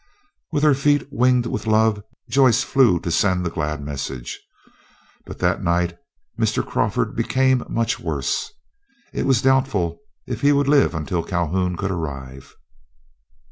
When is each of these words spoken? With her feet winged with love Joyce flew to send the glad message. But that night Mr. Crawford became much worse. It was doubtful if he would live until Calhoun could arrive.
With 0.51 0.63
her 0.63 0.73
feet 0.73 1.07
winged 1.11 1.45
with 1.45 1.67
love 1.67 2.01
Joyce 2.27 2.63
flew 2.63 2.99
to 3.01 3.11
send 3.11 3.45
the 3.45 3.51
glad 3.51 3.83
message. 3.83 4.39
But 5.27 5.37
that 5.37 5.61
night 5.63 5.95
Mr. 6.39 6.65
Crawford 6.65 7.15
became 7.15 7.63
much 7.69 7.99
worse. 7.99 8.51
It 9.13 9.27
was 9.27 9.43
doubtful 9.43 9.99
if 10.25 10.41
he 10.41 10.53
would 10.53 10.67
live 10.67 10.95
until 10.95 11.21
Calhoun 11.23 11.75
could 11.77 11.91
arrive. 11.91 12.55